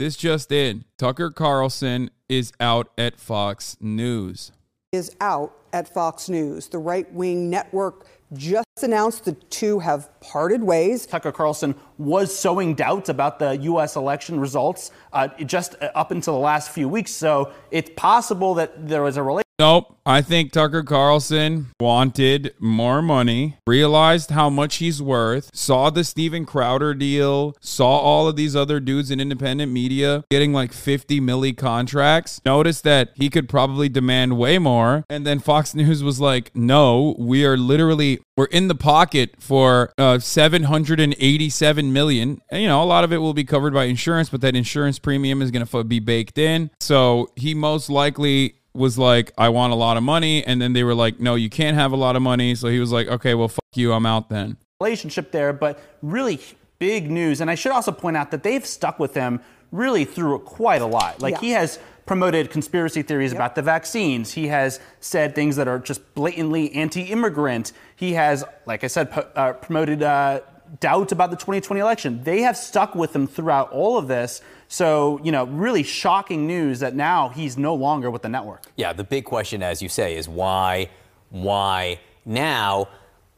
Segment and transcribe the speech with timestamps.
[0.00, 0.84] This just in.
[0.98, 4.50] Tucker Carlson is out at Fox News.
[4.90, 6.66] Is out at Fox News.
[6.66, 11.06] The right wing network just announced the two have parted ways.
[11.06, 13.94] Tucker Carlson was sowing doubts about the U.S.
[13.94, 17.12] election results uh, just up until the last few weeks.
[17.12, 19.43] So it's possible that there was a relationship.
[19.58, 19.96] Nope.
[20.04, 26.44] I think Tucker Carlson wanted more money, realized how much he's worth, saw the Steven
[26.44, 31.56] Crowder deal, saw all of these other dudes in independent media getting like 50 milli
[31.56, 35.04] contracts, noticed that he could probably demand way more.
[35.08, 39.92] And then Fox News was like, no, we are literally, we're in the pocket for
[39.96, 42.42] uh, 787 million.
[42.50, 44.98] And, you know, a lot of it will be covered by insurance, but that insurance
[44.98, 46.70] premium is going to be baked in.
[46.80, 50.44] So he most likely was like, I want a lot of money.
[50.44, 52.54] And then they were like, no, you can't have a lot of money.
[52.54, 53.92] So he was like, okay, well, fuck you.
[53.92, 54.56] I'm out then.
[54.80, 56.40] Relationship there, but really
[56.78, 57.40] big news.
[57.40, 60.86] And I should also point out that they've stuck with him really through quite a
[60.86, 61.20] lot.
[61.20, 61.40] Like yeah.
[61.40, 63.38] he has promoted conspiracy theories yep.
[63.38, 64.32] about the vaccines.
[64.32, 67.72] He has said things that are just blatantly anti-immigrant.
[67.96, 70.40] He has, like I said, uh, promoted uh,
[70.80, 72.22] doubts about the 2020 election.
[72.24, 74.40] They have stuck with him throughout all of this.
[74.68, 78.62] So, you know, really shocking news that now he's no longer with the network.
[78.76, 80.90] Yeah, the big question, as you say, is why,
[81.30, 82.88] why now?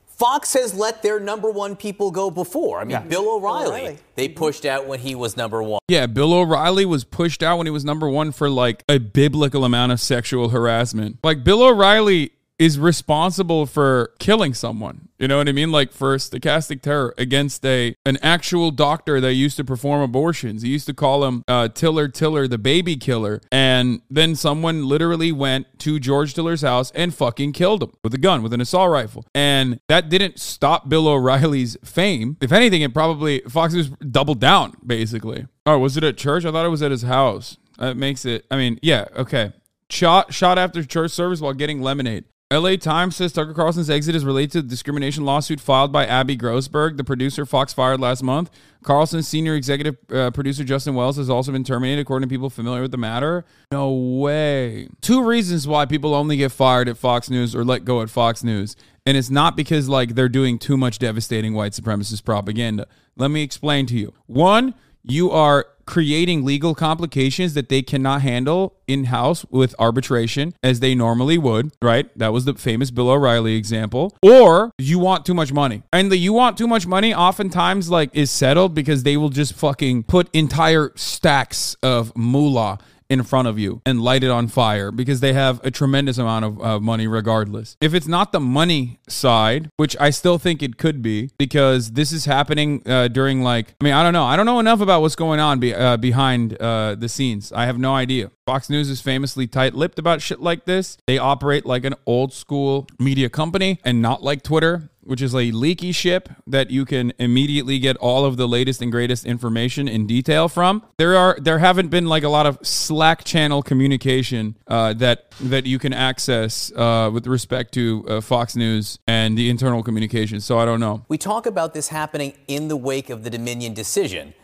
[0.06, 2.80] Fox has let their number one people go before.
[2.80, 3.00] I mean, yeah.
[3.00, 5.80] Bill O'Reilly, O'Reilly, they pushed out when he was number one.
[5.88, 9.62] Yeah, Bill O'Reilly was pushed out when he was number one for like a biblical
[9.62, 11.18] amount of sexual harassment.
[11.22, 15.08] Like, Bill O'Reilly is responsible for killing someone.
[15.18, 15.72] You know what I mean?
[15.72, 20.62] Like for stochastic terror against a an actual doctor that used to perform abortions.
[20.62, 23.40] He used to call him uh, Tiller Tiller, the baby killer.
[23.50, 28.18] And then someone literally went to George Tiller's house and fucking killed him with a
[28.18, 29.24] gun, with an assault rifle.
[29.34, 32.36] And that didn't stop Bill O'Reilly's fame.
[32.40, 35.46] If anything, it probably Fox News doubled down basically.
[35.64, 36.44] Oh, was it at church?
[36.44, 37.56] I thought it was at his house.
[37.78, 38.46] That makes it.
[38.50, 39.52] I mean, yeah, okay.
[39.88, 42.24] Shot shot after church service while getting lemonade.
[42.52, 46.36] LA Times says Tucker Carlson's exit is related to the discrimination lawsuit filed by Abby
[46.36, 48.50] Grossberg, the producer Fox fired last month.
[48.84, 52.82] Carlson's senior executive uh, producer Justin Wells has also been terminated, according to people familiar
[52.82, 53.44] with the matter.
[53.72, 54.88] No way.
[55.00, 58.44] Two reasons why people only get fired at Fox News or let go at Fox
[58.44, 58.76] News.
[59.04, 62.86] And it's not because like they're doing too much devastating white supremacist propaganda.
[63.16, 64.14] Let me explain to you.
[64.26, 70.80] One, you are creating legal complications that they cannot handle in house with arbitration as
[70.80, 72.16] they normally would, right?
[72.18, 74.16] That was the famous Bill O'Reilly example.
[74.22, 75.82] Or you want too much money.
[75.92, 79.54] And the you want too much money oftentimes like is settled because they will just
[79.54, 84.90] fucking put entire stacks of moolah in front of you and light it on fire
[84.90, 87.76] because they have a tremendous amount of uh, money regardless.
[87.80, 92.12] If it's not the money side, which I still think it could be because this
[92.12, 94.24] is happening uh, during like, I mean, I don't know.
[94.24, 97.52] I don't know enough about what's going on be, uh, behind uh, the scenes.
[97.52, 98.30] I have no idea.
[98.46, 100.98] Fox News is famously tight lipped about shit like this.
[101.06, 105.50] They operate like an old school media company and not like Twitter which is a
[105.52, 110.06] leaky ship that you can immediately get all of the latest and greatest information in
[110.06, 110.82] detail from.
[110.98, 115.66] There are there haven't been like a lot of Slack channel communication uh, that that
[115.66, 120.40] you can access uh, with respect to uh, Fox News and the internal communication.
[120.40, 121.04] So I don't know.
[121.08, 124.34] We talk about this happening in the wake of the Dominion decision.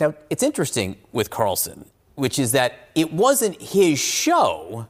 [0.00, 4.88] Now it's interesting with Carlson, which is that it wasn't his show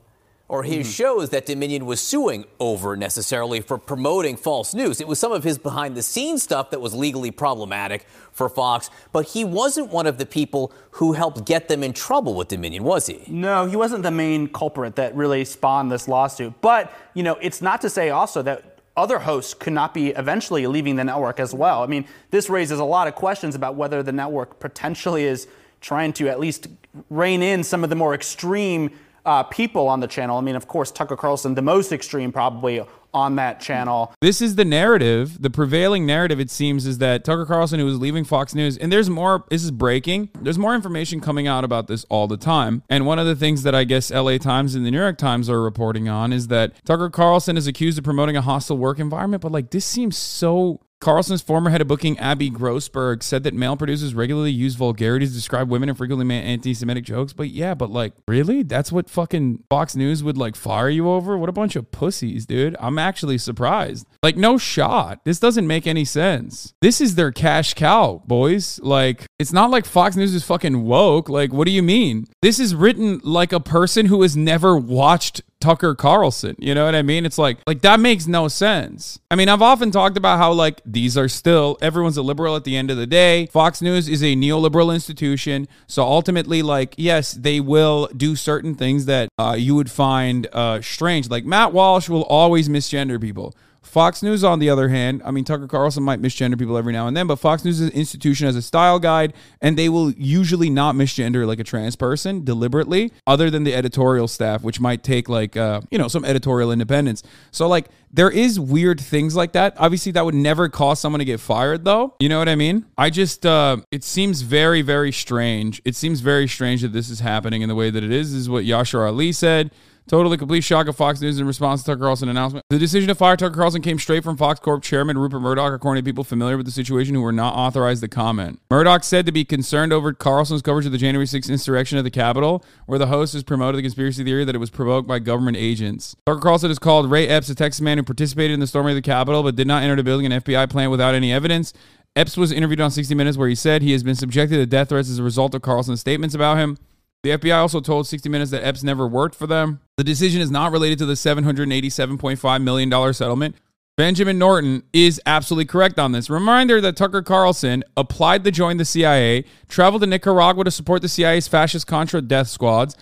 [0.48, 0.90] or his mm-hmm.
[0.90, 5.00] shows that Dominion was suing over necessarily for promoting false news.
[5.00, 8.88] It was some of his behind the scenes stuff that was legally problematic for Fox,
[9.12, 12.84] but he wasn't one of the people who helped get them in trouble with Dominion,
[12.84, 13.24] was he?
[13.26, 16.54] No, he wasn't the main culprit that really spawned this lawsuit.
[16.60, 20.66] But, you know, it's not to say also that other hosts could not be eventually
[20.66, 21.82] leaving the network as well.
[21.82, 25.48] I mean, this raises a lot of questions about whether the network potentially is
[25.80, 26.68] trying to at least
[27.10, 28.90] rein in some of the more extreme
[29.26, 30.38] uh, people on the channel.
[30.38, 32.82] I mean, of course, Tucker Carlson, the most extreme probably
[33.12, 34.14] on that channel.
[34.20, 35.40] This is the narrative.
[35.40, 38.92] The prevailing narrative, it seems, is that Tucker Carlson, who was leaving Fox News, and
[38.92, 40.28] there's more, this is breaking.
[40.40, 42.82] There's more information coming out about this all the time.
[42.90, 45.48] And one of the things that I guess LA Times and the New York Times
[45.48, 49.42] are reporting on is that Tucker Carlson is accused of promoting a hostile work environment.
[49.42, 53.76] But like, this seems so Carlson's former head of booking, Abby Grossberg, said that male
[53.76, 57.32] producers regularly use vulgarity to describe women and frequently make anti-Semitic jokes.
[57.32, 58.62] But yeah, but like, really?
[58.62, 61.36] That's what fucking Fox News would like fire you over?
[61.36, 62.76] What a bunch of pussies, dude.
[62.80, 64.06] I'm actually surprised.
[64.22, 65.20] Like, no shot.
[65.24, 66.74] This doesn't make any sense.
[66.80, 68.80] This is their cash cow, boys.
[68.82, 71.28] Like, it's not like Fox News is fucking woke.
[71.28, 72.26] Like, what do you mean?
[72.40, 76.54] This is written like a person who has never watched Tucker Carlson.
[76.58, 77.24] You know what I mean?
[77.24, 79.18] It's like like that makes no sense.
[79.30, 82.64] I mean, I've often talked about how like these are still everyone's a liberal at
[82.64, 83.46] the end of the day.
[83.46, 89.06] Fox News is a neoliberal institution, so ultimately, like yes, they will do certain things
[89.06, 91.30] that uh, you would find uh, strange.
[91.30, 93.54] Like Matt Walsh will always misgender people.
[93.86, 97.06] Fox News, on the other hand, I mean, Tucker Carlson might misgender people every now
[97.06, 100.10] and then, but Fox News is an institution as a style guide, and they will
[100.12, 105.02] usually not misgender like a trans person deliberately, other than the editorial staff, which might
[105.02, 107.22] take like, uh, you know, some editorial independence.
[107.50, 109.74] So, like, there is weird things like that.
[109.78, 112.14] Obviously, that would never cause someone to get fired, though.
[112.18, 112.86] You know what I mean?
[112.98, 115.80] I just, uh, it seems very, very strange.
[115.84, 118.32] It seems very strange that this is happening in the way that it is.
[118.32, 119.70] This is what Yashar Ali said.
[120.08, 122.64] Totally complete shock of Fox News in response to Tucker Carlson announcement.
[122.70, 126.04] The decision to fire Tucker Carlson came straight from Fox Corp chairman Rupert Murdoch, according
[126.04, 128.60] to people familiar with the situation who were not authorized to comment.
[128.70, 132.12] Murdoch said to be concerned over Carlson's coverage of the January 6th insurrection at the
[132.12, 135.56] Capitol, where the host has promoted the conspiracy theory that it was provoked by government
[135.56, 136.14] agents.
[136.24, 138.96] Tucker Carlson has called Ray Epps a Texas man who participated in the storming of
[138.96, 141.72] the Capitol but did not enter the building an FBI plant without any evidence.
[142.14, 144.90] Epps was interviewed on 60 Minutes where he said he has been subjected to death
[144.90, 146.78] threats as a result of Carlson's statements about him.
[147.24, 149.80] The FBI also told 60 Minutes that Epps never worked for them.
[149.96, 153.56] The decision is not related to the $787.5 million settlement.
[153.96, 156.28] Benjamin Norton is absolutely correct on this.
[156.28, 161.08] Reminder that Tucker Carlson applied to join the CIA, traveled to Nicaragua to support the
[161.08, 162.94] CIA's fascist Contra death squads,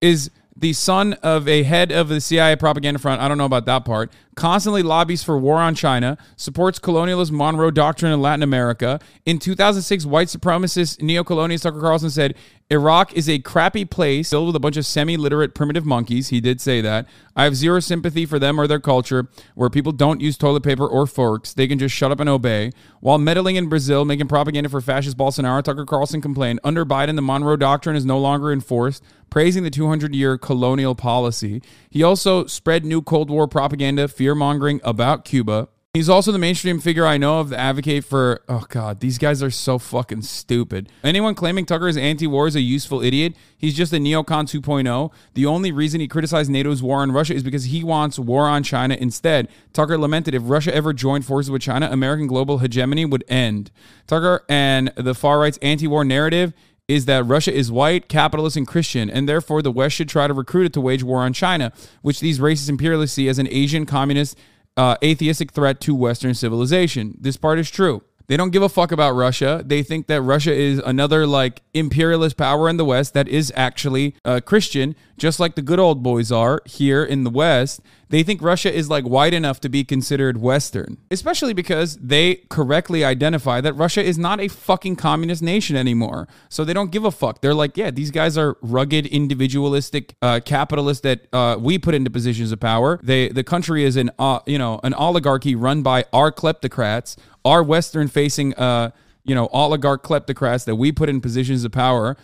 [0.00, 3.22] is the son of a head of the CIA propaganda front.
[3.22, 4.10] I don't know about that part.
[4.34, 8.98] Constantly lobbies for war on China, supports colonialist Monroe Doctrine in Latin America.
[9.24, 12.34] In 2006, white supremacist neo-colonialist Tucker Carlson said,
[12.72, 16.28] Iraq is a crappy place filled with a bunch of semi literate primitive monkeys.
[16.28, 17.08] He did say that.
[17.34, 19.26] I have zero sympathy for them or their culture,
[19.56, 21.52] where people don't use toilet paper or forks.
[21.52, 22.70] They can just shut up and obey.
[23.00, 27.22] While meddling in Brazil, making propaganda for fascist Bolsonaro, Tucker Carlson complained under Biden, the
[27.22, 31.62] Monroe Doctrine is no longer enforced, praising the 200 year colonial policy.
[31.90, 35.68] He also spread new Cold War propaganda, fear mongering about Cuba.
[35.92, 38.42] He's also the mainstream figure I know of that advocate for.
[38.48, 40.88] Oh God, these guys are so fucking stupid.
[41.02, 43.34] Anyone claiming Tucker is anti-war is a useful idiot.
[43.58, 45.12] He's just a neocon 2.0.
[45.34, 48.62] The only reason he criticized NATO's war on Russia is because he wants war on
[48.62, 49.48] China instead.
[49.72, 53.72] Tucker lamented if Russia ever joined forces with China, American global hegemony would end.
[54.06, 56.52] Tucker and the far right's anti-war narrative
[56.86, 60.34] is that Russia is white, capitalist, and Christian, and therefore the West should try to
[60.34, 61.72] recruit it to wage war on China,
[62.02, 64.38] which these racist imperialists see as an Asian communist
[64.80, 67.14] uh, atheistic threat to Western civilization.
[67.20, 68.02] This part is true.
[68.28, 69.62] They don't give a fuck about Russia.
[69.62, 74.14] They think that Russia is another like imperialist power in the West that is actually
[74.24, 77.80] uh, Christian, just like the good old boys are here in the West.
[78.10, 83.04] They think Russia is like white enough to be considered Western, especially because they correctly
[83.04, 86.28] identify that Russia is not a fucking communist nation anymore.
[86.48, 87.40] So they don't give a fuck.
[87.40, 92.10] They're like, yeah, these guys are rugged, individualistic uh, capitalists that uh, we put into
[92.10, 93.00] positions of power.
[93.02, 97.62] They the country is an uh, you know an oligarchy run by our kleptocrats our
[97.62, 98.90] Western facing, uh,
[99.24, 102.16] you know, oligarch kleptocrats that we put in positions of power.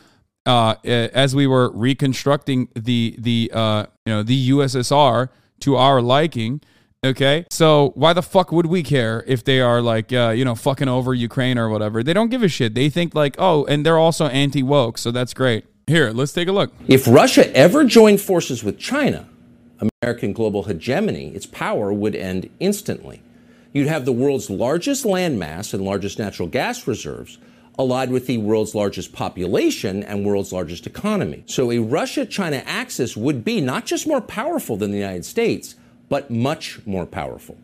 [0.44, 5.28] Uh, as we were reconstructing the the uh, you know the USSR
[5.60, 6.60] to our liking,
[7.04, 7.46] okay.
[7.50, 10.88] So why the fuck would we care if they are like uh, you know fucking
[10.88, 12.02] over Ukraine or whatever?
[12.02, 12.74] They don't give a shit.
[12.74, 15.64] They think like oh, and they're also anti woke, so that's great.
[15.86, 16.72] Here, let's take a look.
[16.88, 19.28] If Russia ever joined forces with China,
[20.02, 23.22] American global hegemony, its power would end instantly
[23.76, 27.36] you'd have the world's largest landmass and largest natural gas reserves
[27.78, 31.44] allied with the world's largest population and world's largest economy.
[31.46, 35.74] So a Russia China axis would be not just more powerful than the United States,
[36.08, 37.58] but much more powerful.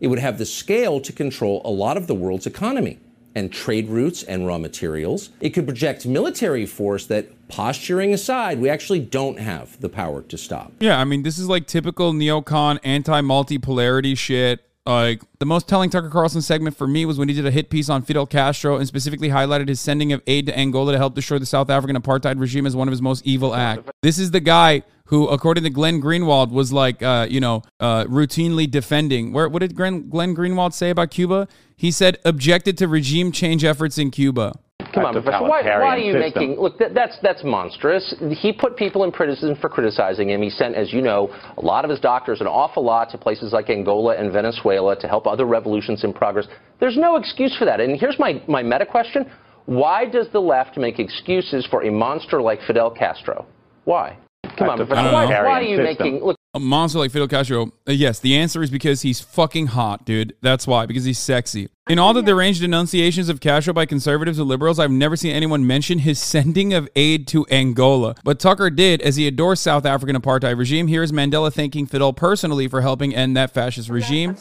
[0.00, 2.98] It would have the scale to control a lot of the world's economy
[3.34, 5.30] and trade routes and raw materials.
[5.40, 10.38] It could project military force that, posturing aside, we actually don't have the power to
[10.38, 10.72] stop.
[10.80, 15.88] Yeah, I mean, this is like typical neocon anti multipolarity shit like the most telling
[15.88, 18.76] Tucker Carlson segment for me was when he did a hit piece on Fidel Castro
[18.76, 21.96] and specifically highlighted his sending of aid to Angola to help destroy the South African
[21.96, 23.90] apartheid regime as one of his most evil acts.
[24.02, 28.04] This is the guy who, according to Glenn Greenwald, was like, uh, you know, uh,
[28.04, 29.32] routinely defending.
[29.32, 31.48] Where what did Glenn, Glenn Greenwald say about Cuba?
[31.76, 34.54] He said objected to regime change efforts in Cuba.
[34.94, 35.42] Come on, Professor.
[35.42, 36.42] Why, why, are you system.
[36.42, 36.78] making look?
[36.78, 38.14] That, that's that's monstrous.
[38.38, 40.40] He put people in prison for criticizing him.
[40.42, 43.52] He sent, as you know, a lot of his doctors an awful lot to places
[43.52, 46.46] like Angola and Venezuela to help other revolutions in progress.
[46.78, 47.80] There's no excuse for that.
[47.80, 49.30] And here's my my meta question:
[49.66, 53.46] Why does the left make excuses for a monster like Fidel Castro?
[53.84, 54.16] Why?
[54.56, 55.02] Come on, Professor.
[55.02, 56.04] Why, why, are you system.
[56.06, 56.38] making look?
[56.54, 57.72] A monster like Fidel Castro?
[57.86, 60.34] Uh, yes, the answer is because he's fucking hot, dude.
[60.40, 61.68] That's why, because he's sexy.
[61.88, 65.66] In all the deranged denunciations of Castro by conservatives and liberals, I've never seen anyone
[65.66, 68.14] mention his sending of aid to Angola.
[68.24, 70.86] But Tucker did, as he adores South African apartheid regime.
[70.86, 74.34] Here is Mandela thanking Fidel personally for helping end that fascist regime.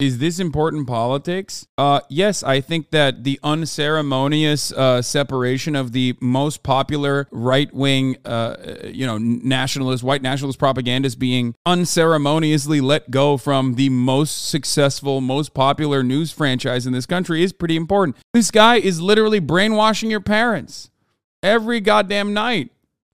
[0.00, 1.66] Is this important politics?
[1.76, 8.16] Uh, yes, I think that the unceremonious uh, separation of the most popular right wing,
[8.24, 15.20] uh, you know, nationalist, white nationalist propagandist being unceremoniously let go from the most successful,
[15.20, 18.16] most popular news franchise in this country is pretty important.
[18.32, 20.90] This guy is literally brainwashing your parents
[21.42, 22.70] every goddamn night.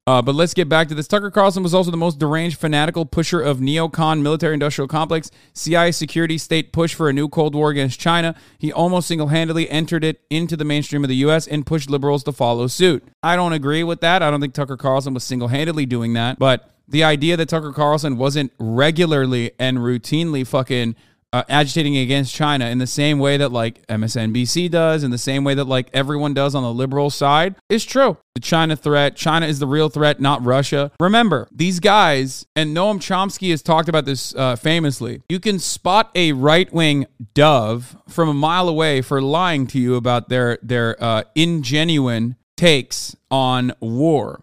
[0.08, 1.08] Uh, but let's get back to this.
[1.08, 5.90] Tucker Carlson was also the most deranged, fanatical pusher of neocon military industrial complex, CIA
[5.90, 8.36] security state push for a new Cold War against China.
[8.56, 11.48] He almost single handedly entered it into the mainstream of the U.S.
[11.48, 13.02] and pushed liberals to follow suit.
[13.20, 14.22] I don't agree with that.
[14.22, 16.38] I don't think Tucker Carlson was single handedly doing that.
[16.38, 20.94] But the idea that Tucker Carlson wasn't regularly and routinely fucking
[21.32, 25.44] uh, agitating against China in the same way that like MSNBC does, in the same
[25.44, 28.16] way that like everyone does on the liberal side, is true.
[28.34, 30.92] The China threat, China is the real threat, not Russia.
[31.00, 35.22] Remember, these guys, and Noam Chomsky has talked about this uh, famously.
[35.28, 39.96] You can spot a right wing dove from a mile away for lying to you
[39.96, 44.42] about their their uh, ingenuine takes on war.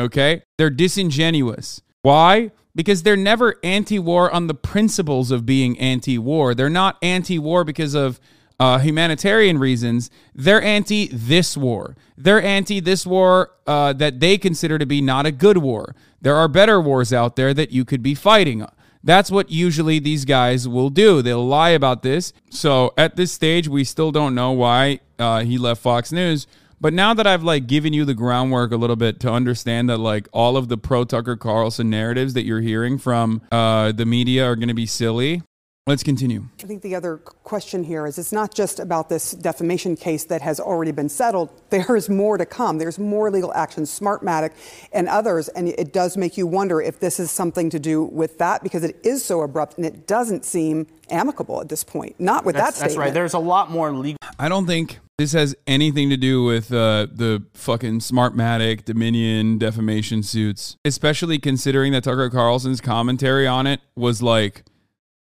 [0.00, 1.82] Okay, they're disingenuous.
[2.02, 2.50] Why?
[2.74, 6.54] Because they're never anti war on the principles of being anti war.
[6.54, 8.20] They're not anti war because of
[8.58, 10.10] uh, humanitarian reasons.
[10.34, 11.96] They're anti this war.
[12.16, 15.94] They're anti this war uh, that they consider to be not a good war.
[16.20, 18.66] There are better wars out there that you could be fighting.
[19.04, 21.22] That's what usually these guys will do.
[21.22, 22.32] They'll lie about this.
[22.50, 26.46] So at this stage, we still don't know why uh, he left Fox News.
[26.82, 29.98] But now that I've like given you the groundwork a little bit to understand that
[29.98, 34.44] like all of the pro Tucker Carlson narratives that you're hearing from uh, the media
[34.46, 35.42] are going to be silly,
[35.84, 36.44] Let's continue.
[36.62, 40.40] I think the other question here is it's not just about this defamation case that
[40.40, 41.50] has already been settled.
[41.70, 42.78] There is more to come.
[42.78, 44.52] There's more legal action, Smartmatic
[44.92, 45.48] and others.
[45.48, 48.84] And it does make you wonder if this is something to do with that because
[48.84, 52.14] it is so abrupt and it doesn't seem amicable at this point.
[52.20, 52.90] Not with that's, that statement.
[52.90, 53.14] That's right.
[53.14, 54.18] There's a lot more legal.
[54.38, 60.24] I don't think this has anything to do with uh, the fucking Smartmatic Dominion defamation
[60.24, 64.64] suits, especially considering that Tucker Carlson's commentary on it was like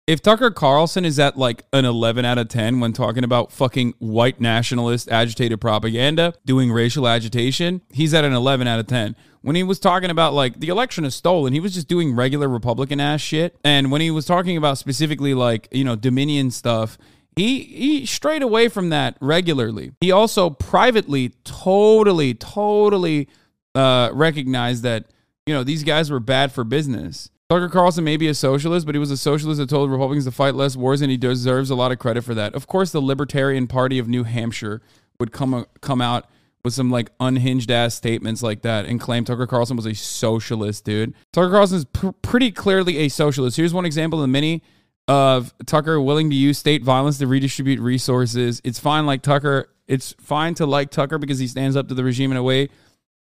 [0.07, 3.92] if Tucker Carlson is at like an 11 out of 10 when talking about fucking
[3.99, 9.14] white nationalist agitated propaganda, doing racial agitation, he's at an 11 out of 10.
[9.42, 12.49] When he was talking about like the election is stolen, he was just doing regular
[12.49, 13.54] Republican ass shit.
[13.62, 16.97] And when he was talking about specifically like, you know, Dominion stuff,
[17.40, 19.92] he he strayed away from that regularly.
[20.00, 23.28] He also privately totally totally
[23.75, 25.06] uh recognized that,
[25.47, 27.30] you know, these guys were bad for business.
[27.49, 30.30] Tucker Carlson may be a socialist, but he was a socialist that told Republicans to
[30.30, 32.54] fight less wars, and he deserves a lot of credit for that.
[32.54, 34.82] Of course, the Libertarian Party of New Hampshire
[35.18, 36.26] would come come out
[36.62, 40.85] with some like unhinged ass statements like that and claim Tucker Carlson was a socialist,
[40.85, 41.14] dude.
[41.32, 43.56] Tucker Carlson is pr- pretty clearly a socialist.
[43.56, 44.62] Here's one example of the many
[45.11, 48.61] of Tucker willing to use state violence to redistribute resources.
[48.62, 49.69] It's fine like Tucker.
[49.88, 52.69] It's fine to like Tucker because he stands up to the regime in a way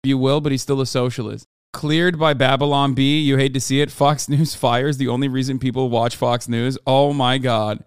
[0.04, 1.48] you will, but he's still a socialist.
[1.74, 3.20] Cleared by Babylon Bee.
[3.20, 3.90] You hate to see it.
[3.90, 6.78] Fox News fires the only reason people watch Fox News.
[6.86, 7.84] Oh my God.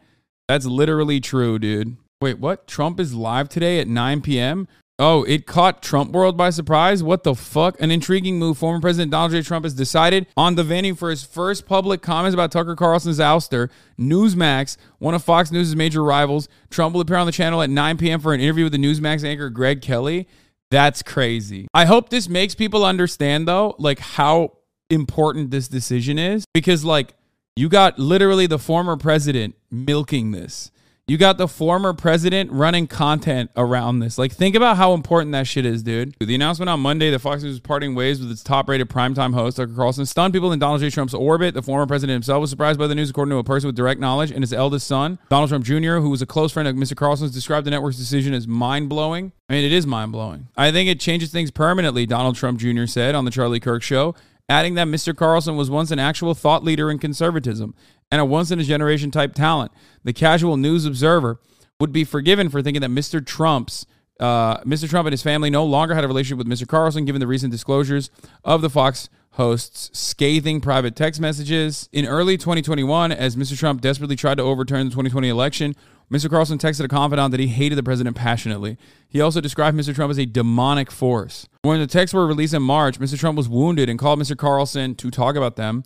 [0.49, 1.97] That's literally true, dude.
[2.21, 2.67] Wait, what?
[2.67, 4.67] Trump is live today at 9 p.m.?
[4.99, 7.03] Oh, it caught Trump world by surprise?
[7.03, 7.81] What the fuck?
[7.81, 8.59] An intriguing move.
[8.59, 9.43] Former President Donald J.
[9.43, 13.71] Trump has decided on the venue for his first public comments about Tucker Carlson's ouster.
[13.99, 16.49] Newsmax, one of Fox News' major rivals.
[16.71, 18.21] Trump will appear on the channel at 9 p.m.
[18.21, 20.29] for an interview with the Newsmax anchor Greg Kelly.
[20.71, 21.67] That's crazy.
[21.75, 24.59] I hope this makes people understand though, like how
[24.91, 27.15] important this decision is because like
[27.57, 30.71] you got literally the former president milking this.
[31.07, 34.17] You got the former president running content around this.
[34.17, 36.17] Like, think about how important that shit is, dude.
[36.19, 39.35] The announcement on Monday that Fox News was parting ways with its top rated primetime
[39.35, 40.89] host, Tucker Carlson, stunned people in Donald J.
[40.89, 41.53] Trump's orbit.
[41.53, 44.01] The former president himself was surprised by the news, according to a person with direct
[44.01, 44.31] knowledge.
[44.31, 46.97] And his eldest son, Donald Trump Jr., who was a close friend of Mr.
[46.97, 49.33] Carlson's, described the network's decision as mind blowing.
[49.51, 50.49] I mean, it is mind blowing.
[50.57, 52.87] I think it changes things permanently, Donald Trump Jr.
[52.87, 54.15] said on The Charlie Kirk Show
[54.49, 55.17] adding that Mr.
[55.17, 57.75] Carlson was once an actual thought leader in conservatism
[58.15, 59.73] and a once in a generation type talent.
[60.05, 61.41] The casual news observer
[61.81, 63.25] would be forgiven for thinking that Mr.
[63.25, 63.87] Trump's
[64.21, 64.89] uh, Mr.
[64.89, 66.69] Trump and his family no longer had a relationship with Mr.
[66.69, 68.11] Carlson, given the recent disclosures
[68.45, 71.89] of the Fox host's scathing private text messages.
[71.93, 73.59] In early 2021, as Mr.
[73.59, 75.75] Trump desperately tried to overturn the 2020 election,
[76.09, 76.31] Mr.
[76.31, 78.79] Carlson texted a confidant that he hated the president passionately.
[79.09, 79.93] He also described Mr.
[79.93, 81.49] Trump as a demonic force.
[81.63, 83.19] When the texts were released in March, Mr.
[83.19, 84.37] Trump was wounded and called Mr.
[84.37, 85.83] Carlson to talk about them,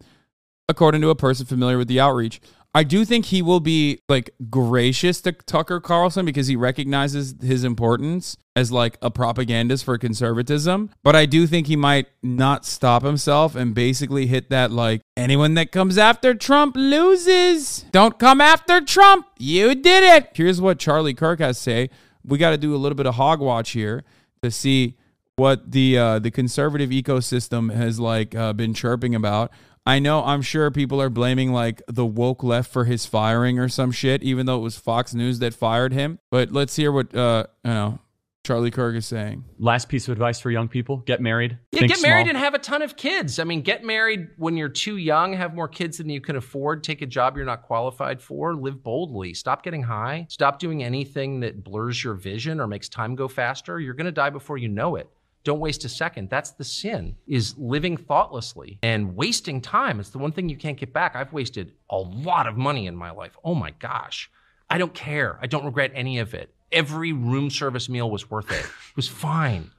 [0.69, 2.41] according to a person familiar with the outreach.
[2.75, 7.65] I do think he will be like gracious to Tucker Carlson because he recognizes his
[7.65, 10.91] importance as like a propagandist for conservatism.
[11.03, 15.55] But I do think he might not stop himself and basically hit that like anyone
[15.55, 17.87] that comes after Trump loses.
[17.91, 19.27] Don't come after Trump.
[19.39, 20.31] You did it.
[20.35, 21.91] Here's what Charlie Kirk has to say.
[22.23, 24.05] We got to do a little bit of hog watch here
[24.43, 24.99] to see
[25.37, 29.51] what the uh, the conservative ecosystem has like uh, been chirping about.
[29.89, 33.71] I know I'm sure people are blaming like the woke left for his firing or
[33.71, 36.19] some shit, even though it was Fox News that fired him.
[36.31, 37.99] But let's hear what uh you know
[38.45, 39.45] Charlie Kirk is saying.
[39.59, 41.57] Last piece of advice for young people: get married.
[41.73, 42.37] Yeah, get married small.
[42.37, 43.39] and have a ton of kids.
[43.39, 46.85] I mean, get married when you're too young, have more kids than you can afford,
[46.85, 49.33] take a job you're not qualified for, live boldly.
[49.33, 50.27] Stop getting high.
[50.29, 53.81] Stop doing anything that blurs your vision or makes time go faster.
[53.81, 55.09] You're going to die before you know it.
[55.45, 56.31] Don't waste a second.
[56.31, 60.01] That's the sin, is living thoughtlessly and wasting time.
[60.01, 61.17] It's the one thing you can't get back.
[61.17, 63.37] I've wasted a lot of money in my life.
[63.45, 64.31] Oh my gosh.
[64.69, 65.39] I don't care.
[65.41, 66.55] I don't regret any of it.
[66.71, 68.65] Every room service meal was worth it.
[68.65, 69.71] It was fine.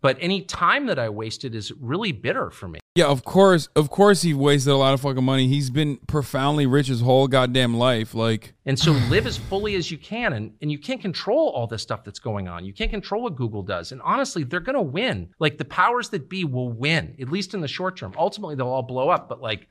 [0.00, 2.80] But any time that I wasted is really bitter for me.
[2.96, 5.48] Yeah, of course, of course, he wasted a lot of fucking money.
[5.48, 8.14] He's been profoundly rich his whole goddamn life.
[8.14, 11.66] Like, and so live as fully as you can, and and you can't control all
[11.66, 12.64] this stuff that's going on.
[12.64, 15.30] You can't control what Google does, and honestly, they're gonna win.
[15.40, 18.14] Like the powers that be will win, at least in the short term.
[18.16, 19.66] Ultimately, they'll all blow up, but like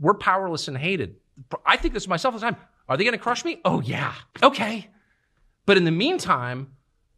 [0.00, 1.14] we're powerless and hated.
[1.64, 2.56] I think this myself all the time.
[2.88, 3.60] Are they gonna crush me?
[3.64, 4.90] Oh yeah, okay.
[5.64, 6.72] But in the meantime,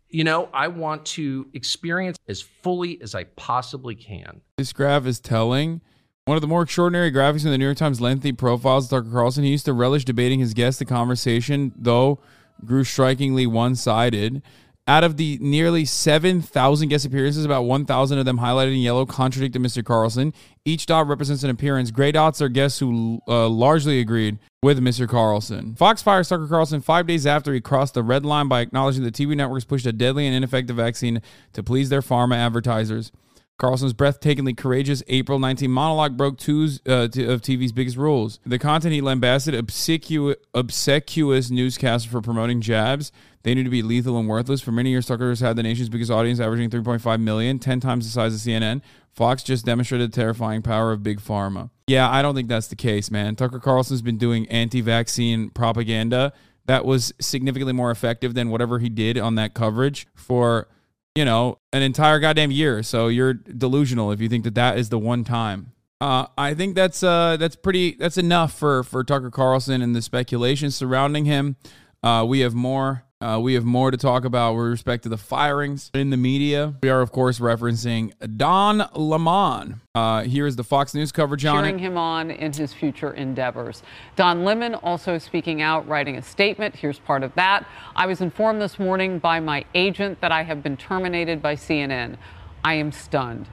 [0.08, 4.40] you know, I want to experience as fully as I possibly can.
[4.56, 5.80] This graph is telling.
[6.26, 9.12] One of the more extraordinary graphics in the New York Times lengthy profiles of Tucker
[9.12, 9.44] Carlson.
[9.44, 10.78] He used to relish debating his guests.
[10.78, 12.18] The conversation, though,
[12.64, 14.42] grew strikingly one sided.
[14.88, 19.61] Out of the nearly 7,000 guest appearances, about 1,000 of them highlighted in yellow contradicted
[19.61, 19.85] Mr.
[19.85, 20.33] Carlson.
[20.64, 21.90] Each dot represents an appearance.
[21.90, 25.09] Gray dots are guests who uh, largely agreed with Mr.
[25.09, 25.75] Carlson.
[25.75, 29.11] Fox fired Tucker Carlson five days after he crossed the red line by acknowledging the
[29.11, 31.21] TV networks pushed a deadly and ineffective vaccine
[31.52, 33.11] to please their pharma advertisers.
[33.59, 38.38] Carlson's breathtakingly courageous April 19 monologue broke two uh, of TV's biggest rules.
[38.45, 43.12] The content he lambasted obsequious, obsequious newscasts for promoting jabs.
[43.46, 44.60] They knew to be lethal and worthless.
[44.60, 48.04] For many years, Tucker has had the nation's biggest audience, averaging 3.5 million, 10 times
[48.04, 48.82] the size of CNN.
[49.12, 51.70] Fox just demonstrated the terrifying power of big pharma.
[51.86, 53.37] Yeah, I don't think that's the case, man.
[53.37, 56.32] Tucker Carlson's been doing anti vaccine propaganda
[56.64, 60.66] that was significantly more effective than whatever he did on that coverage for
[61.14, 62.82] you know, an entire goddamn year.
[62.82, 65.72] So you're delusional if you think that that is the one time.
[66.00, 70.02] Uh, I think that's uh, that's pretty that's enough for for Tucker Carlson and the
[70.02, 71.56] speculation surrounding him.
[72.02, 75.16] Uh, we have more uh, we have more to talk about with respect to the
[75.16, 76.74] firings in the media.
[76.83, 79.81] We are, of course, referencing Don Lemon.
[79.94, 83.83] Uh, here is the Fox News coverage on Cheering him on in his future endeavors.
[84.16, 86.76] Don Lemon also speaking out, writing a statement.
[86.76, 87.66] Here's part of that.
[87.94, 92.18] I was informed this morning by my agent that I have been terminated by CNN.
[92.62, 93.48] I am stunned.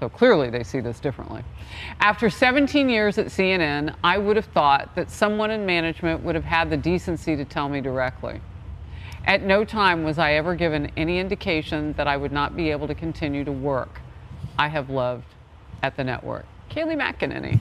[0.00, 1.44] So clearly they see this differently.
[2.00, 6.44] After 17 years at CNN, I would have thought that someone in management would have
[6.44, 8.40] had the decency to tell me directly.
[9.26, 12.86] At no time was I ever given any indication that I would not be able
[12.86, 14.00] to continue to work.
[14.56, 15.24] I have loved
[15.82, 16.46] at the network.
[16.70, 17.58] Kayleigh McEnany.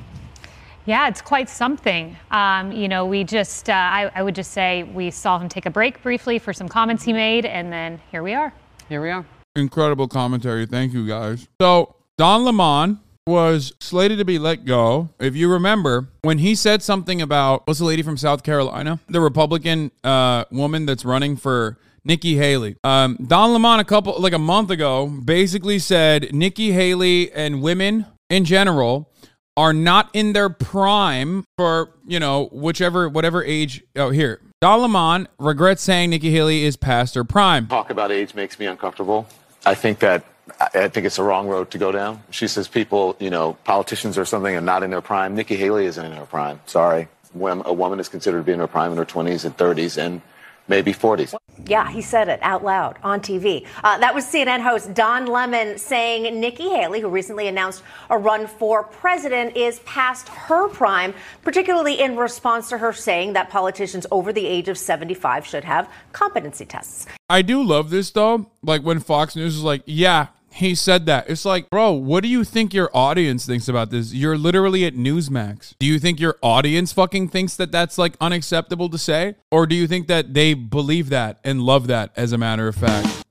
[0.86, 2.16] Yeah, it's quite something.
[2.30, 5.66] Um, you know, we just, uh, I, I, would just say we saw him take
[5.66, 8.54] a break briefly for some comments he made, and then here we are.
[8.88, 9.26] Here we are.
[9.56, 10.68] Incredible commentary.
[10.68, 11.48] Thank you, guys.
[11.60, 15.10] So, Don Lemon was slated to be let go.
[15.20, 19.20] If you remember, when he said something about what's the lady from South Carolina, the
[19.20, 22.76] Republican uh, woman that's running for Nikki Haley.
[22.84, 28.06] Um, Don Lemon, a couple like a month ago, basically said Nikki Haley and women
[28.30, 29.12] in general
[29.58, 33.84] are not in their prime for you know whichever whatever age.
[33.96, 37.66] Oh, here, Don Lemon regrets saying Nikki Haley is past her prime.
[37.66, 39.28] Talk about age makes me uncomfortable.
[39.66, 40.24] I think that
[40.60, 42.22] I think it's the wrong road to go down.
[42.30, 45.36] She says people, you know, politicians or something are not in their prime.
[45.36, 46.60] Nikki Haley isn't in her prime.
[46.66, 47.08] Sorry.
[47.34, 49.98] When a woman is considered to be in her prime in her 20s and 30s
[49.98, 50.22] and
[50.68, 51.36] maybe 40s.
[51.66, 53.66] Yeah, he said it out loud on TV.
[53.84, 58.48] Uh, that was CNN host Don Lemon saying Nikki Haley, who recently announced a run
[58.48, 64.32] for president, is past her prime, particularly in response to her saying that politicians over
[64.32, 67.06] the age of 75 should have competency tests.
[67.30, 68.48] I do love this though.
[68.62, 71.30] Like when Fox News is like, yeah, he said that.
[71.30, 74.14] It's like, bro, what do you think your audience thinks about this?
[74.14, 75.76] You're literally at Newsmax.
[75.80, 79.36] Do you think your audience fucking thinks that that's like unacceptable to say?
[79.52, 82.76] Or do you think that they believe that and love that as a matter of
[82.76, 83.24] fact?